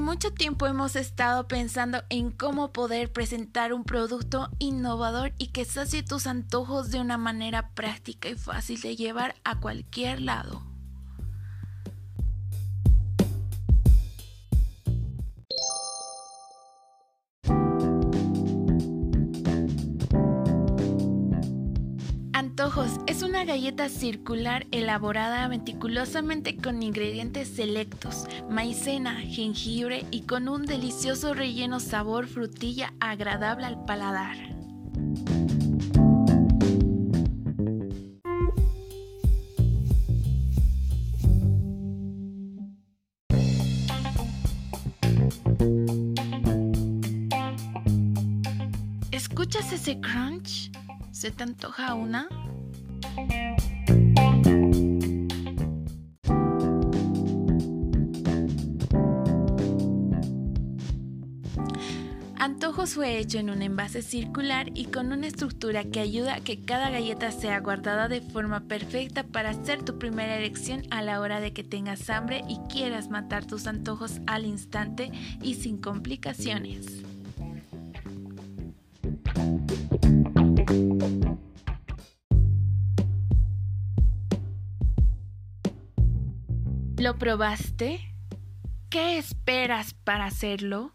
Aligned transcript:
mucho 0.00 0.32
tiempo 0.32 0.66
hemos 0.66 0.96
estado 0.96 1.46
pensando 1.46 2.02
en 2.08 2.30
cómo 2.30 2.72
poder 2.72 3.12
presentar 3.12 3.72
un 3.72 3.84
producto 3.84 4.48
innovador 4.58 5.32
y 5.38 5.48
que 5.48 5.64
sacie 5.64 6.02
tus 6.02 6.26
antojos 6.26 6.90
de 6.90 7.00
una 7.00 7.18
manera 7.18 7.70
práctica 7.74 8.28
y 8.28 8.34
fácil 8.34 8.80
de 8.80 8.96
llevar 8.96 9.34
a 9.44 9.60
cualquier 9.60 10.20
lado. 10.20 10.73
Antojos 22.56 23.00
es 23.08 23.24
una 23.24 23.44
galleta 23.44 23.88
circular 23.88 24.68
elaborada 24.70 25.48
meticulosamente 25.48 26.56
con 26.56 26.84
ingredientes 26.84 27.48
selectos, 27.48 28.26
maicena, 28.48 29.16
jengibre 29.22 30.06
y 30.12 30.20
con 30.20 30.48
un 30.48 30.64
delicioso 30.64 31.34
relleno 31.34 31.80
sabor 31.80 32.28
frutilla 32.28 32.94
agradable 33.00 33.66
al 33.66 33.84
paladar. 33.84 34.36
¿Escuchas 49.10 49.72
ese 49.72 50.00
crunch? 50.00 50.70
¿Se 51.24 51.30
te 51.30 51.42
antoja 51.42 51.94
una? 51.94 52.28
Antojos 62.36 62.92
fue 62.92 63.16
hecho 63.16 63.38
en 63.38 63.48
un 63.48 63.62
envase 63.62 64.02
circular 64.02 64.66
y 64.74 64.84
con 64.84 65.12
una 65.12 65.26
estructura 65.26 65.84
que 65.84 66.00
ayuda 66.00 66.34
a 66.34 66.40
que 66.40 66.60
cada 66.60 66.90
galleta 66.90 67.30
sea 67.30 67.58
guardada 67.60 68.08
de 68.08 68.20
forma 68.20 68.68
perfecta 68.68 69.22
para 69.22 69.54
ser 69.64 69.82
tu 69.82 69.98
primera 69.98 70.36
elección 70.36 70.82
a 70.90 71.00
la 71.00 71.20
hora 71.20 71.40
de 71.40 71.54
que 71.54 71.64
tengas 71.64 72.10
hambre 72.10 72.44
y 72.50 72.58
quieras 72.70 73.08
matar 73.08 73.46
tus 73.46 73.66
antojos 73.66 74.20
al 74.26 74.44
instante 74.44 75.10
y 75.40 75.54
sin 75.54 75.78
complicaciones. 75.78 77.13
¿Lo 86.96 87.18
probaste? 87.18 88.00
¿Qué 88.88 89.18
esperas 89.18 89.94
para 89.94 90.26
hacerlo? 90.26 90.92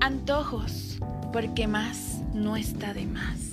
Antojos, 0.00 0.98
porque 1.32 1.68
más 1.68 2.20
no 2.34 2.56
está 2.56 2.92
de 2.92 3.06
más. 3.06 3.49